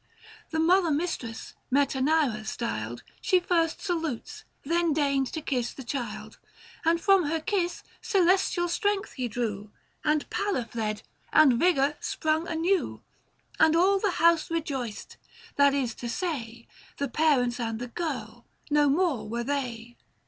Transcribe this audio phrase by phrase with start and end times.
[0.49, 6.39] The mother mistress, Metanira styled, She first salutes, then deigned to kiss the child,
[6.85, 9.69] 610 And from her kiss celestial strength he drew,
[10.03, 13.03] And pallor fled, and vigour sprung anew;
[13.59, 15.17] And all the house rejoiced—
[15.57, 19.97] that is to say, The parents and the girl, no more were they.